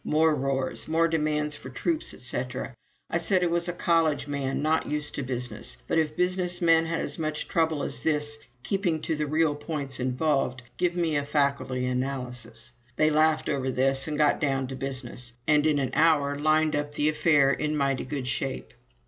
[0.03, 0.87] More roars.
[0.87, 2.73] More demands for troops, etc.
[3.11, 6.87] I said I was a college man, not used to business; but if business men
[6.87, 11.23] had as much trouble as this keeping to the real points involved, give me a
[11.23, 12.71] faculty analysis.
[12.95, 16.93] They laughed over this and got down to business, and in an hour lined up
[16.95, 18.73] the affair in mighty good shape."